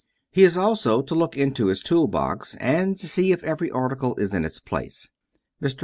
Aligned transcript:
He 0.31 0.41
is 0.41 0.57
also 0.57 1.03
to 1.03 1.13
look 1.13 1.37
into 1.37 1.67
his 1.67 1.83
tool 1.83 2.07
box, 2.07 2.55
and 2.55 2.99
see 2.99 3.31
if 3.31 3.43
every 3.43 3.69
article 3.69 4.15
is 4.15 4.33
in 4.33 4.43
its 4.43 4.59
place. 4.59 5.11
Mr. 5.61 5.77